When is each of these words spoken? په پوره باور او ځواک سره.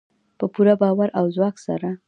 په 0.39 0.45
پوره 0.53 0.73
باور 0.81 1.09
او 1.19 1.25
ځواک 1.35 1.55
سره. 1.65 1.89